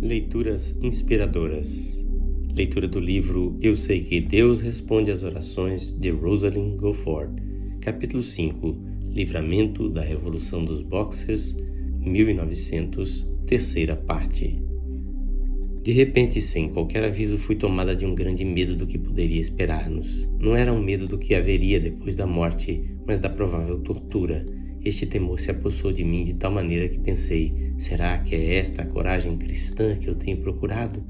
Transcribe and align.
Leituras 0.00 0.76
inspiradoras. 0.80 1.98
Leitura 2.54 2.86
do 2.86 3.00
livro 3.00 3.58
Eu 3.60 3.76
Sei 3.76 4.04
que 4.04 4.20
Deus 4.20 4.60
Responde 4.60 5.10
às 5.10 5.24
Orações 5.24 5.90
de 5.98 6.10
Rosalind 6.10 6.76
Gofford. 6.76 7.42
Capítulo 7.80 8.22
5 8.22 8.76
Livramento 9.10 9.88
da 9.88 10.00
Revolução 10.00 10.64
dos 10.64 10.82
Boxers, 10.82 11.56
1900, 12.00 13.28
terceira 13.44 13.96
parte. 13.96 14.62
De 15.82 15.90
repente, 15.90 16.40
sem 16.40 16.68
qualquer 16.68 17.02
aviso, 17.02 17.36
fui 17.36 17.56
tomada 17.56 17.96
de 17.96 18.06
um 18.06 18.14
grande 18.14 18.44
medo 18.44 18.76
do 18.76 18.86
que 18.86 18.98
poderia 18.98 19.40
esperar-nos. 19.40 20.28
Não 20.38 20.54
era 20.54 20.72
um 20.72 20.80
medo 20.80 21.08
do 21.08 21.18
que 21.18 21.34
haveria 21.34 21.80
depois 21.80 22.14
da 22.14 22.26
morte, 22.26 22.84
mas 23.04 23.18
da 23.18 23.28
provável 23.28 23.80
tortura. 23.80 24.46
Este 24.84 25.06
temor 25.06 25.40
se 25.40 25.50
apossou 25.50 25.92
de 25.92 26.04
mim 26.04 26.24
de 26.24 26.34
tal 26.34 26.50
maneira 26.50 26.88
que 26.88 26.98
pensei: 26.98 27.72
será 27.78 28.18
que 28.18 28.34
é 28.34 28.56
esta 28.56 28.82
a 28.82 28.86
coragem 28.86 29.36
cristã 29.36 29.96
que 29.96 30.08
eu 30.08 30.14
tenho 30.14 30.38
procurado? 30.38 31.02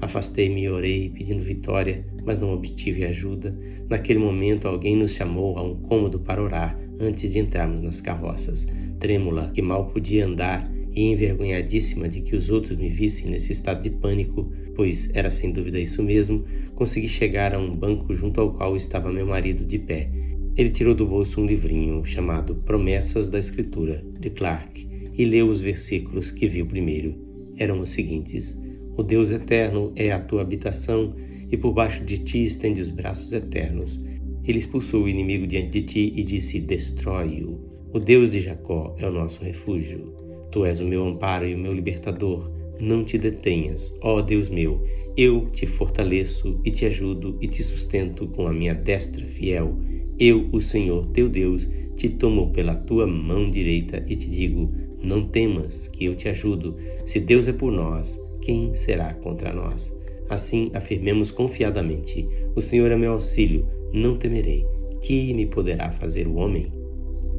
Afastei-me 0.00 0.62
e 0.62 0.68
orei, 0.68 1.10
pedindo 1.10 1.42
vitória, 1.42 2.04
mas 2.24 2.38
não 2.38 2.52
obtive 2.52 3.04
ajuda. 3.04 3.56
Naquele 3.88 4.18
momento, 4.18 4.66
alguém 4.66 4.96
nos 4.96 5.12
chamou 5.12 5.56
a 5.56 5.62
um 5.62 5.76
cômodo 5.76 6.18
para 6.18 6.42
orar 6.42 6.78
antes 7.00 7.32
de 7.32 7.38
entrarmos 7.38 7.82
nas 7.82 8.00
carroças. 8.00 8.66
Trêmula, 8.98 9.50
que 9.54 9.62
mal 9.62 9.86
podia 9.86 10.26
andar, 10.26 10.70
e 10.94 11.10
envergonhadíssima 11.10 12.08
de 12.08 12.20
que 12.20 12.36
os 12.36 12.50
outros 12.50 12.78
me 12.78 12.88
vissem 12.88 13.28
nesse 13.28 13.52
estado 13.52 13.82
de 13.82 13.90
pânico, 13.90 14.50
pois 14.76 15.10
era 15.12 15.30
sem 15.30 15.52
dúvida 15.52 15.78
isso 15.78 16.02
mesmo, 16.02 16.44
consegui 16.74 17.08
chegar 17.08 17.54
a 17.54 17.58
um 17.58 17.74
banco 17.74 18.14
junto 18.14 18.40
ao 18.40 18.52
qual 18.52 18.76
estava 18.76 19.12
meu 19.12 19.26
marido 19.26 19.64
de 19.64 19.78
pé. 19.78 20.08
Ele 20.56 20.70
tirou 20.70 20.94
do 20.94 21.04
bolso 21.04 21.40
um 21.40 21.46
livrinho 21.46 22.04
chamado 22.04 22.54
Promessas 22.54 23.28
da 23.28 23.40
Escritura, 23.40 24.04
de 24.20 24.30
Clark, 24.30 24.86
e 25.12 25.24
leu 25.24 25.48
os 25.48 25.60
versículos 25.60 26.30
que 26.30 26.46
viu 26.46 26.64
primeiro. 26.64 27.16
Eram 27.56 27.80
os 27.80 27.90
seguintes: 27.90 28.56
O 28.96 29.02
Deus 29.02 29.32
eterno 29.32 29.92
é 29.96 30.12
a 30.12 30.20
tua 30.20 30.42
habitação, 30.42 31.16
e 31.50 31.56
por 31.56 31.72
baixo 31.72 32.04
de 32.04 32.18
ti 32.18 32.44
estende 32.44 32.80
os 32.80 32.88
braços 32.88 33.32
eternos. 33.32 34.00
Ele 34.44 34.58
expulsou 34.58 35.04
o 35.04 35.08
inimigo 35.08 35.46
diante 35.46 35.70
de 35.70 35.82
ti 35.82 36.12
e 36.14 36.22
disse: 36.22 36.60
Destrói-o. 36.60 37.58
O 37.92 37.98
Deus 37.98 38.30
de 38.30 38.40
Jacó 38.40 38.94
é 38.98 39.08
o 39.08 39.12
nosso 39.12 39.42
refúgio. 39.42 40.12
Tu 40.52 40.64
és 40.64 40.80
o 40.80 40.86
meu 40.86 41.04
amparo 41.06 41.46
e 41.46 41.54
o 41.54 41.58
meu 41.58 41.72
libertador. 41.72 42.52
Não 42.78 43.04
te 43.04 43.16
detenhas, 43.18 43.92
ó 44.00 44.20
Deus 44.20 44.48
meu. 44.48 44.84
Eu 45.16 45.48
te 45.50 45.64
fortaleço 45.64 46.60
e 46.64 46.70
te 46.70 46.86
ajudo 46.86 47.38
e 47.40 47.48
te 47.48 47.62
sustento 47.62 48.26
com 48.28 48.46
a 48.46 48.52
minha 48.52 48.74
destra 48.74 49.24
fiel. 49.24 49.78
Eu, 50.18 50.48
o 50.52 50.60
Senhor 50.60 51.06
teu 51.08 51.28
Deus, 51.28 51.68
te 51.96 52.08
tomo 52.08 52.50
pela 52.50 52.74
tua 52.74 53.06
mão 53.06 53.50
direita 53.50 54.04
e 54.06 54.16
te 54.16 54.30
digo: 54.30 54.72
Não 55.02 55.26
temas, 55.26 55.88
que 55.88 56.04
eu 56.04 56.14
te 56.14 56.28
ajudo. 56.28 56.76
Se 57.04 57.18
Deus 57.18 57.48
é 57.48 57.52
por 57.52 57.72
nós, 57.72 58.18
quem 58.40 58.74
será 58.74 59.12
contra 59.14 59.52
nós? 59.52 59.92
Assim 60.28 60.70
afirmemos 60.74 61.30
confiadamente: 61.30 62.28
O 62.54 62.60
Senhor 62.60 62.90
é 62.90 62.96
meu 62.96 63.12
auxílio, 63.12 63.66
não 63.92 64.16
temerei. 64.16 64.64
Que 65.02 65.34
me 65.34 65.46
poderá 65.46 65.90
fazer 65.90 66.26
o 66.26 66.36
homem? 66.36 66.66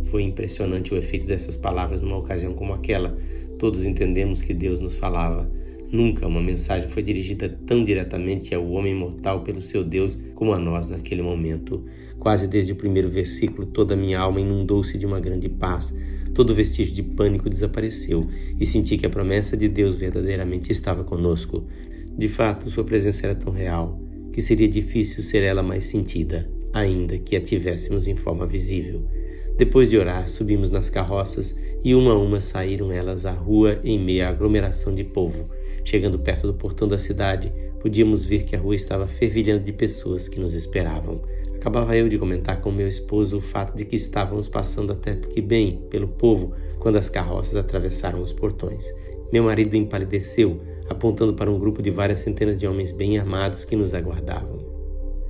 Foi 0.05 0.23
impressionante 0.23 0.93
o 0.93 0.97
efeito 0.97 1.25
dessas 1.25 1.57
palavras 1.57 2.01
numa 2.01 2.17
ocasião 2.17 2.53
como 2.53 2.73
aquela. 2.73 3.17
Todos 3.57 3.83
entendemos 3.83 4.41
que 4.41 4.53
Deus 4.53 4.79
nos 4.79 4.95
falava. 4.95 5.49
Nunca 5.91 6.27
uma 6.27 6.41
mensagem 6.41 6.89
foi 6.89 7.01
dirigida 7.01 7.49
tão 7.65 7.83
diretamente 7.83 8.53
ao 8.53 8.69
homem 8.69 8.93
mortal 8.93 9.41
pelo 9.41 9.61
seu 9.61 9.83
Deus 9.83 10.17
como 10.35 10.53
a 10.53 10.59
nós 10.59 10.87
naquele 10.87 11.21
momento. 11.21 11.83
Quase 12.19 12.47
desde 12.47 12.73
o 12.73 12.75
primeiro 12.75 13.09
versículo, 13.09 13.67
toda 13.67 13.95
minha 13.95 14.19
alma 14.19 14.41
inundou-se 14.41 14.97
de 14.97 15.05
uma 15.05 15.19
grande 15.19 15.49
paz. 15.49 15.95
Todo 16.33 16.55
vestígio 16.55 16.93
de 16.93 17.03
pânico 17.03 17.49
desapareceu 17.49 18.27
e 18.59 18.65
senti 18.65 18.97
que 18.97 19.05
a 19.05 19.09
promessa 19.09 19.55
de 19.55 19.67
Deus 19.67 19.95
verdadeiramente 19.95 20.71
estava 20.71 21.03
conosco. 21.03 21.65
De 22.17 22.27
fato, 22.27 22.69
sua 22.69 22.83
presença 22.83 23.27
era 23.27 23.35
tão 23.35 23.53
real 23.53 23.99
que 24.33 24.41
seria 24.41 24.67
difícil 24.67 25.23
ser 25.23 25.43
ela 25.43 25.63
mais 25.63 25.85
sentida, 25.85 26.49
ainda 26.73 27.17
que 27.17 27.37
a 27.37 27.41
tivéssemos 27.41 28.05
em 28.05 28.17
forma 28.17 28.45
visível. 28.45 29.01
Depois 29.57 29.89
de 29.89 29.97
orar, 29.97 30.27
subimos 30.27 30.69
nas 30.69 30.89
carroças 30.89 31.57
e 31.81 31.95
uma 31.95 32.11
a 32.11 32.17
uma 32.17 32.41
saíram 32.41 32.91
elas 32.91 33.25
à 33.25 33.31
rua 33.31 33.79
em 33.83 33.97
meio 33.97 34.25
à 34.25 34.29
aglomeração 34.29 34.93
de 34.93 35.05
povo. 35.05 35.49
Chegando 35.85 36.19
perto 36.19 36.47
do 36.47 36.53
portão 36.53 36.87
da 36.87 36.97
cidade, 36.97 37.53
podíamos 37.79 38.25
ver 38.25 38.43
que 38.43 38.55
a 38.55 38.59
rua 38.59 38.75
estava 38.75 39.07
fervilhando 39.07 39.63
de 39.63 39.71
pessoas 39.71 40.27
que 40.27 40.39
nos 40.39 40.53
esperavam. 40.53 41.21
Acabava 41.65 41.97
eu 41.97 42.07
de 42.07 42.19
comentar 42.19 42.61
com 42.61 42.71
meu 42.71 42.87
esposo 42.87 43.37
o 43.37 43.41
fato 43.41 43.75
de 43.75 43.85
que 43.85 43.95
estávamos 43.95 44.47
passando 44.47 44.93
até 44.93 45.15
que 45.15 45.41
bem 45.41 45.81
pelo 45.89 46.07
povo 46.07 46.53
quando 46.77 46.99
as 46.99 47.09
carroças 47.09 47.55
atravessaram 47.55 48.21
os 48.21 48.31
portões. 48.31 48.85
Meu 49.33 49.45
marido 49.45 49.75
empalideceu, 49.75 50.61
apontando 50.87 51.33
para 51.33 51.49
um 51.49 51.57
grupo 51.57 51.81
de 51.81 51.89
várias 51.89 52.19
centenas 52.19 52.57
de 52.57 52.67
homens 52.67 52.91
bem 52.91 53.17
armados 53.17 53.65
que 53.65 53.75
nos 53.75 53.95
aguardavam. 53.95 54.59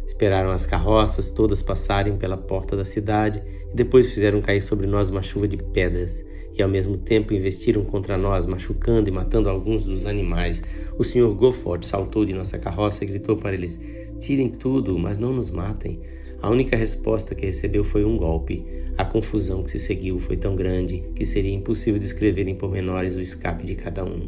Esperaram 0.05 0.51
as 0.51 0.65
carroças 0.65 1.31
todas 1.31 1.61
passarem 1.61 2.17
pela 2.17 2.35
porta 2.35 2.75
da 2.75 2.83
cidade 2.83 3.41
e 3.71 3.73
depois 3.73 4.13
fizeram 4.13 4.41
cair 4.41 4.61
sobre 4.61 4.87
nós 4.87 5.09
uma 5.09 5.21
chuva 5.21 5.47
de 5.47 5.55
pedras. 5.55 6.21
E 6.53 6.61
ao 6.61 6.67
mesmo 6.67 6.97
tempo 6.97 7.33
investiram 7.33 7.85
contra 7.85 8.17
nós, 8.17 8.45
machucando 8.45 9.07
e 9.07 9.11
matando 9.11 9.47
alguns 9.47 9.85
dos 9.85 10.05
animais. 10.05 10.61
O 10.97 11.03
senhor 11.05 11.33
Gofford 11.33 11.85
saltou 11.85 12.25
de 12.25 12.33
nossa 12.33 12.59
carroça 12.59 13.05
e 13.05 13.07
gritou 13.07 13.37
para 13.37 13.53
eles: 13.53 13.79
Tirem 14.19 14.49
tudo, 14.49 14.99
mas 14.99 15.17
não 15.17 15.31
nos 15.31 15.49
matem. 15.49 16.01
A 16.45 16.49
única 16.51 16.77
resposta 16.77 17.33
que 17.33 17.47
recebeu 17.47 17.83
foi 17.83 18.05
um 18.05 18.17
golpe. 18.17 18.63
A 18.95 19.03
confusão 19.03 19.63
que 19.63 19.71
se 19.71 19.79
seguiu 19.79 20.19
foi 20.19 20.37
tão 20.37 20.55
grande 20.55 21.03
que 21.15 21.25
seria 21.25 21.51
impossível 21.51 21.99
descrever 21.99 22.47
em 22.47 22.53
pormenores 22.53 23.15
o 23.15 23.19
escape 23.19 23.65
de 23.65 23.73
cada 23.73 24.05
um. 24.05 24.27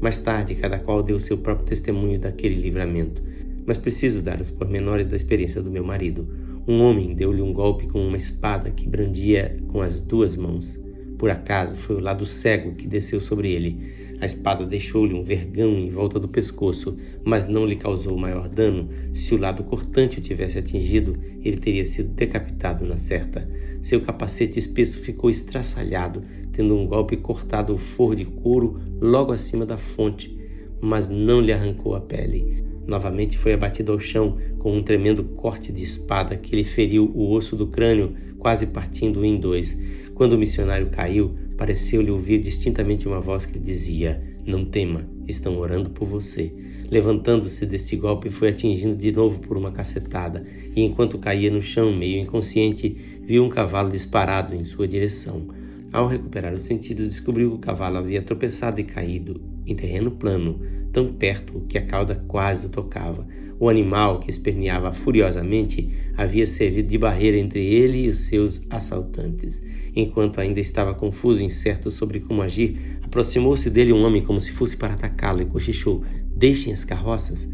Mais 0.00 0.20
tarde, 0.20 0.54
cada 0.54 0.78
qual 0.78 1.02
deu 1.02 1.18
seu 1.18 1.36
próprio 1.36 1.66
testemunho 1.66 2.20
daquele 2.20 2.54
livramento 2.54 3.20
mas 3.66 3.76
preciso 3.76 4.22
dar 4.22 4.40
os 4.40 4.48
pormenores 4.48 5.08
da 5.08 5.16
experiência 5.16 5.60
do 5.60 5.68
meu 5.68 5.82
marido. 5.82 6.28
Um 6.68 6.80
homem 6.82 7.12
deu-lhe 7.14 7.42
um 7.42 7.52
golpe 7.52 7.88
com 7.88 7.98
uma 8.06 8.16
espada 8.16 8.70
que 8.70 8.88
brandia 8.88 9.58
com 9.66 9.82
as 9.82 10.00
duas 10.00 10.36
mãos. 10.36 10.78
Por 11.18 11.30
acaso 11.30 11.74
foi 11.74 11.96
o 11.96 12.00
lado 12.00 12.24
cego 12.24 12.76
que 12.76 12.86
desceu 12.86 13.20
sobre 13.20 13.50
ele. 13.50 14.05
A 14.20 14.24
espada 14.24 14.64
deixou-lhe 14.64 15.14
um 15.14 15.22
vergão 15.22 15.72
em 15.78 15.90
volta 15.90 16.18
do 16.18 16.28
pescoço, 16.28 16.96
mas 17.24 17.46
não 17.46 17.66
lhe 17.66 17.76
causou 17.76 18.16
maior 18.16 18.48
dano. 18.48 18.88
Se 19.14 19.34
o 19.34 19.38
lado 19.38 19.62
cortante 19.62 20.18
o 20.18 20.22
tivesse 20.22 20.58
atingido, 20.58 21.16
ele 21.44 21.58
teria 21.58 21.84
sido 21.84 22.08
decapitado 22.14 22.86
na 22.86 22.96
certa. 22.96 23.48
Seu 23.82 24.00
capacete 24.00 24.58
espesso 24.58 25.00
ficou 25.00 25.28
estraçalhado, 25.28 26.22
tendo 26.52 26.74
um 26.74 26.86
golpe 26.86 27.16
cortado 27.16 27.74
o 27.74 27.78
forro 27.78 28.16
de 28.16 28.24
couro 28.24 28.80
logo 29.00 29.32
acima 29.32 29.66
da 29.66 29.76
fonte, 29.76 30.34
mas 30.80 31.08
não 31.08 31.40
lhe 31.40 31.52
arrancou 31.52 31.94
a 31.94 32.00
pele. 32.00 32.64
Novamente 32.86 33.36
foi 33.36 33.52
abatido 33.52 33.92
ao 33.92 34.00
chão 34.00 34.38
com 34.58 34.76
um 34.76 34.82
tremendo 34.82 35.24
corte 35.24 35.72
de 35.72 35.82
espada 35.82 36.36
que 36.36 36.54
lhe 36.54 36.64
feriu 36.64 37.10
o 37.14 37.32
osso 37.32 37.54
do 37.54 37.66
crânio, 37.66 38.14
quase 38.38 38.68
partindo 38.68 39.24
em 39.24 39.38
dois. 39.38 39.76
Quando 40.14 40.32
o 40.32 40.38
missionário 40.38 40.88
caiu, 40.88 41.36
pareceu-lhe 41.56 42.10
ouvir 42.10 42.40
distintamente 42.40 43.08
uma 43.08 43.20
voz 43.20 43.46
que 43.46 43.58
dizia: 43.58 44.22
Não 44.44 44.64
tema, 44.64 45.08
estão 45.26 45.58
orando 45.58 45.90
por 45.90 46.06
você. 46.06 46.52
Levantando-se 46.90 47.66
deste 47.66 47.96
golpe, 47.96 48.30
foi 48.30 48.50
atingido 48.50 48.94
de 48.94 49.10
novo 49.10 49.40
por 49.40 49.56
uma 49.56 49.72
cacetada, 49.72 50.46
e 50.74 50.82
enquanto 50.82 51.18
caía 51.18 51.50
no 51.50 51.60
chão, 51.60 51.94
meio 51.94 52.20
inconsciente, 52.20 52.96
viu 53.24 53.44
um 53.44 53.48
cavalo 53.48 53.90
disparado 53.90 54.54
em 54.54 54.62
sua 54.62 54.86
direção. 54.86 55.48
Ao 55.92 56.06
recuperar 56.06 56.54
os 56.54 56.62
sentidos, 56.62 57.08
descobriu 57.08 57.50
que 57.50 57.56
o 57.56 57.60
cavalo 57.60 57.96
havia 57.96 58.22
tropeçado 58.22 58.80
e 58.80 58.84
caído 58.84 59.40
em 59.66 59.74
terreno 59.74 60.12
plano 60.12 60.60
tão 60.92 61.12
perto 61.12 61.62
que 61.68 61.76
a 61.76 61.84
cauda 61.84 62.24
quase 62.26 62.66
o 62.66 62.70
tocava. 62.70 63.26
O 63.58 63.68
animal, 63.68 64.20
que 64.20 64.30
esperneava 64.30 64.92
furiosamente, 64.92 65.90
havia 66.16 66.46
servido 66.46 66.88
de 66.88 66.98
barreira 66.98 67.38
entre 67.38 67.64
ele 67.64 68.04
e 68.04 68.08
os 68.08 68.26
seus 68.26 68.60
assaltantes. 68.68 69.62
Enquanto 69.94 70.40
ainda 70.40 70.60
estava 70.60 70.94
confuso 70.94 71.40
e 71.40 71.44
incerto 71.44 71.90
sobre 71.90 72.20
como 72.20 72.42
agir, 72.42 72.98
aproximou-se 73.02 73.70
dele 73.70 73.94
um 73.94 74.04
homem 74.04 74.22
como 74.22 74.40
se 74.40 74.52
fosse 74.52 74.76
para 74.76 74.92
atacá-lo 74.92 75.40
e 75.40 75.46
cochichou: 75.46 76.04
Deixem 76.34 76.72
as 76.72 76.84
carroças. 76.84 77.48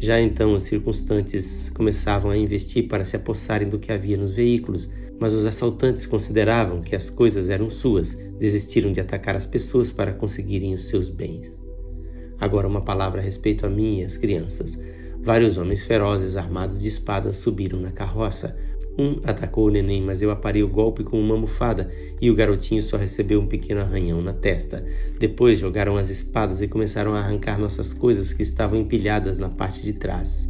Já 0.00 0.20
então 0.20 0.54
os 0.54 0.64
circunstantes 0.64 1.70
começavam 1.70 2.32
a 2.32 2.36
investir 2.36 2.88
para 2.88 3.04
se 3.04 3.14
apossarem 3.14 3.68
do 3.68 3.78
que 3.78 3.92
havia 3.92 4.16
nos 4.16 4.32
veículos, 4.32 4.90
mas 5.20 5.32
os 5.32 5.46
assaltantes 5.46 6.04
consideravam 6.04 6.82
que 6.82 6.96
as 6.96 7.08
coisas 7.08 7.48
eram 7.48 7.70
suas, 7.70 8.12
desistiram 8.38 8.92
de 8.92 9.00
atacar 9.00 9.36
as 9.36 9.46
pessoas 9.46 9.92
para 9.92 10.12
conseguirem 10.12 10.74
os 10.74 10.88
seus 10.88 11.08
bens. 11.08 11.64
Agora, 12.40 12.66
uma 12.66 12.82
palavra 12.82 13.20
a 13.20 13.24
respeito 13.24 13.64
a 13.64 13.70
mim 13.70 14.00
e 14.00 14.04
às 14.04 14.16
crianças. 14.16 14.78
Vários 15.24 15.56
homens 15.56 15.86
ferozes 15.86 16.36
armados 16.36 16.82
de 16.82 16.88
espadas 16.88 17.38
subiram 17.38 17.80
na 17.80 17.90
carroça. 17.90 18.54
Um 18.98 19.20
atacou 19.24 19.68
o 19.68 19.70
neném, 19.70 20.02
mas 20.02 20.20
eu 20.20 20.30
aparei 20.30 20.62
o 20.62 20.68
golpe 20.68 21.02
com 21.02 21.18
uma 21.18 21.32
almofada 21.32 21.90
e 22.20 22.30
o 22.30 22.34
garotinho 22.34 22.82
só 22.82 22.98
recebeu 22.98 23.40
um 23.40 23.46
pequeno 23.46 23.80
arranhão 23.80 24.20
na 24.20 24.34
testa. 24.34 24.84
Depois 25.18 25.58
jogaram 25.58 25.96
as 25.96 26.10
espadas 26.10 26.60
e 26.60 26.68
começaram 26.68 27.14
a 27.14 27.20
arrancar 27.20 27.58
nossas 27.58 27.94
coisas 27.94 28.34
que 28.34 28.42
estavam 28.42 28.78
empilhadas 28.78 29.38
na 29.38 29.48
parte 29.48 29.80
de 29.80 29.94
trás. 29.94 30.46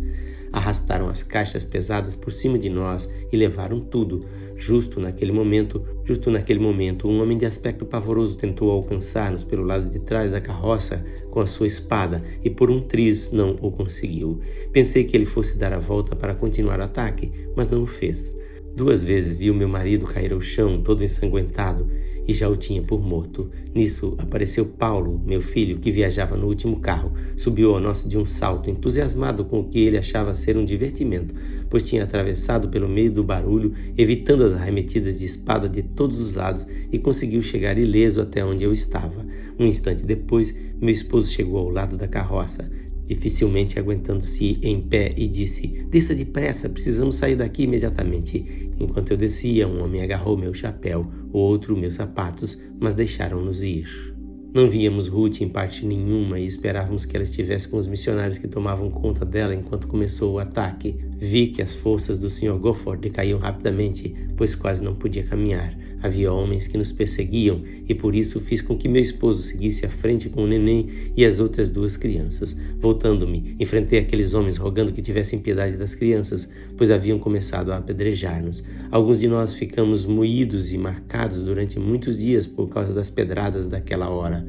Arrastaram 0.54 1.08
as 1.08 1.22
caixas 1.22 1.64
pesadas 1.64 2.14
por 2.14 2.32
cima 2.32 2.56
de 2.56 2.70
nós 2.70 3.10
e 3.32 3.36
levaram 3.36 3.80
tudo. 3.80 4.24
Justo 4.56 5.00
naquele 5.00 5.32
momento, 5.32 5.84
justo 6.04 6.30
naquele 6.30 6.60
momento, 6.60 7.08
um 7.08 7.20
homem 7.20 7.36
de 7.36 7.44
aspecto 7.44 7.84
pavoroso 7.84 8.38
tentou 8.38 8.70
alcançar-nos 8.70 9.42
pelo 9.42 9.64
lado 9.64 9.90
de 9.90 9.98
trás 9.98 10.30
da 10.30 10.40
carroça 10.40 11.04
com 11.28 11.40
a 11.40 11.46
sua 11.46 11.66
espada 11.66 12.22
e 12.44 12.48
por 12.48 12.70
um 12.70 12.80
triz 12.80 13.32
não 13.32 13.56
o 13.60 13.72
conseguiu. 13.72 14.40
Pensei 14.72 15.02
que 15.02 15.16
ele 15.16 15.26
fosse 15.26 15.58
dar 15.58 15.72
a 15.72 15.80
volta 15.80 16.14
para 16.14 16.36
continuar 16.36 16.78
o 16.78 16.84
ataque, 16.84 17.32
mas 17.56 17.68
não 17.68 17.82
o 17.82 17.86
fez. 17.86 18.32
Duas 18.76 19.02
vezes 19.02 19.36
vi 19.36 19.50
o 19.50 19.54
meu 19.54 19.68
marido 19.68 20.06
cair 20.06 20.32
ao 20.32 20.40
chão, 20.40 20.80
todo 20.82 21.02
ensanguentado, 21.02 21.88
e 22.26 22.32
já 22.32 22.48
o 22.48 22.56
tinha 22.56 22.82
por 22.82 23.02
morto. 23.02 23.50
Nisso 23.74 24.14
apareceu 24.18 24.64
Paulo, 24.66 25.20
meu 25.24 25.40
filho, 25.40 25.78
que 25.78 25.90
viajava 25.90 26.36
no 26.36 26.46
último 26.46 26.80
carro. 26.80 27.12
Subiu 27.36 27.74
ao 27.74 27.80
nosso 27.80 28.08
de 28.08 28.18
um 28.18 28.24
salto, 28.24 28.70
entusiasmado 28.70 29.44
com 29.44 29.60
o 29.60 29.64
que 29.64 29.80
ele 29.80 29.98
achava 29.98 30.34
ser 30.34 30.56
um 30.56 30.64
divertimento, 30.64 31.34
pois 31.68 31.82
tinha 31.82 32.04
atravessado 32.04 32.68
pelo 32.68 32.88
meio 32.88 33.10
do 33.10 33.22
barulho, 33.22 33.72
evitando 33.96 34.44
as 34.44 34.54
arremetidas 34.54 35.18
de 35.18 35.26
espada 35.26 35.68
de 35.68 35.82
todos 35.82 36.18
os 36.18 36.32
lados 36.32 36.66
e 36.92 36.98
conseguiu 36.98 37.42
chegar 37.42 37.78
ileso 37.78 38.20
até 38.20 38.44
onde 38.44 38.64
eu 38.64 38.72
estava. 38.72 39.24
Um 39.58 39.66
instante 39.66 40.04
depois, 40.04 40.54
meu 40.80 40.90
esposo 40.90 41.32
chegou 41.32 41.58
ao 41.58 41.70
lado 41.70 41.96
da 41.96 42.08
carroça 42.08 42.68
dificilmente 43.06 43.78
aguentando-se 43.78 44.58
em 44.62 44.80
pé, 44.80 45.12
e 45.16 45.28
disse: 45.28 45.66
Desça 45.90 46.14
depressa, 46.14 46.68
precisamos 46.68 47.16
sair 47.16 47.36
daqui 47.36 47.64
imediatamente. 47.64 48.70
Enquanto 48.78 49.10
eu 49.10 49.16
descia, 49.16 49.68
um 49.68 49.82
homem 49.84 50.02
agarrou 50.02 50.36
meu 50.36 50.54
chapéu, 50.54 51.06
outro 51.38 51.76
meus 51.76 51.94
sapatos, 51.94 52.58
mas 52.80 52.94
deixaram-nos 52.94 53.62
ir. 53.62 54.14
Não 54.54 54.70
víamos 54.70 55.08
Ruth 55.08 55.40
em 55.40 55.48
parte 55.48 55.84
nenhuma 55.84 56.38
e 56.38 56.46
esperávamos 56.46 57.04
que 57.04 57.16
ela 57.16 57.24
estivesse 57.24 57.68
com 57.68 57.76
os 57.76 57.88
missionários 57.88 58.38
que 58.38 58.46
tomavam 58.46 58.88
conta 58.88 59.24
dela 59.24 59.52
enquanto 59.52 59.88
começou 59.88 60.34
o 60.34 60.38
ataque. 60.38 60.96
Vi 61.18 61.48
que 61.48 61.62
as 61.62 61.74
forças 61.74 62.18
do 62.18 62.28
Sr. 62.28 62.58
Gofford 62.58 63.02
decaíam 63.02 63.38
rapidamente, 63.38 64.14
pois 64.36 64.54
quase 64.54 64.82
não 64.82 64.94
podia 64.94 65.22
caminhar. 65.22 65.76
Havia 66.04 66.30
homens 66.30 66.66
que 66.66 66.76
nos 66.76 66.92
perseguiam 66.92 67.62
e 67.88 67.94
por 67.94 68.14
isso 68.14 68.38
fiz 68.38 68.60
com 68.60 68.76
que 68.76 68.86
meu 68.86 69.00
esposo 69.00 69.42
seguisse 69.42 69.86
à 69.86 69.88
frente 69.88 70.28
com 70.28 70.44
o 70.44 70.46
neném 70.46 70.86
e 71.16 71.24
as 71.24 71.40
outras 71.40 71.70
duas 71.70 71.96
crianças. 71.96 72.54
Voltando-me, 72.78 73.56
enfrentei 73.58 74.00
aqueles 74.00 74.34
homens 74.34 74.58
rogando 74.58 74.92
que 74.92 75.00
tivessem 75.00 75.38
piedade 75.38 75.78
das 75.78 75.94
crianças, 75.94 76.46
pois 76.76 76.90
haviam 76.90 77.18
começado 77.18 77.72
a 77.72 77.78
apedrejar-nos. 77.78 78.62
Alguns 78.90 79.20
de 79.20 79.28
nós 79.28 79.54
ficamos 79.54 80.04
moídos 80.04 80.74
e 80.74 80.76
marcados 80.76 81.42
durante 81.42 81.78
muitos 81.78 82.18
dias 82.18 82.46
por 82.46 82.68
causa 82.68 82.92
das 82.92 83.08
pedradas 83.08 83.66
daquela 83.66 84.10
hora. 84.10 84.46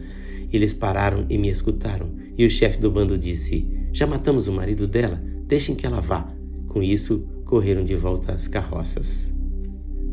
Eles 0.52 0.74
pararam 0.74 1.26
e 1.30 1.38
me 1.38 1.50
escutaram, 1.50 2.10
e 2.38 2.46
o 2.46 2.50
chefe 2.50 2.82
do 2.82 2.92
bando 2.92 3.18
disse: 3.18 3.66
Já 3.94 4.06
matamos 4.06 4.50
o 4.50 4.52
marido 4.52 4.88
dela, 4.88 5.24
deixem 5.48 5.74
que 5.74 5.86
ela 5.86 6.02
vá. 6.02 6.35
Com 6.76 6.84
isso, 6.84 7.26
correram 7.46 7.86
de 7.86 7.96
volta 7.96 8.34
às 8.34 8.50
carroças. 8.50 9.32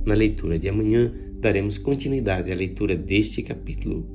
Na 0.06 0.14
leitura 0.14 0.60
de 0.60 0.68
amanhã, 0.68 1.12
daremos 1.40 1.76
continuidade 1.76 2.52
à 2.52 2.54
leitura 2.54 2.94
deste 2.94 3.42
capítulo. 3.42 4.06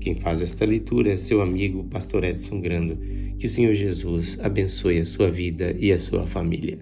Quem 0.00 0.16
faz 0.16 0.40
esta 0.40 0.64
leitura 0.64 1.12
é 1.12 1.16
seu 1.16 1.40
amigo 1.40 1.84
Pastor 1.84 2.24
Edson 2.24 2.60
Grando. 2.60 2.98
Que 3.38 3.46
o 3.46 3.48
Senhor 3.48 3.72
Jesus 3.74 4.36
abençoe 4.42 4.98
a 4.98 5.04
sua 5.04 5.30
vida 5.30 5.76
e 5.78 5.92
a 5.92 5.98
sua 6.00 6.26
família. 6.26 6.80